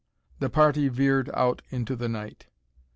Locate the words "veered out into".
0.89-1.95